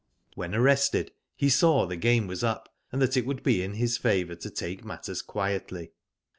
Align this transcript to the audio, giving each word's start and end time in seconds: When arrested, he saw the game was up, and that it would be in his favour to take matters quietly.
When 0.33 0.55
arrested, 0.55 1.11
he 1.35 1.47
saw 1.47 1.85
the 1.85 1.95
game 1.95 2.25
was 2.25 2.43
up, 2.43 2.73
and 2.91 2.99
that 3.03 3.15
it 3.15 3.23
would 3.23 3.43
be 3.43 3.61
in 3.61 3.75
his 3.75 3.99
favour 3.99 4.33
to 4.33 4.49
take 4.49 4.83
matters 4.83 5.21
quietly. 5.21 5.91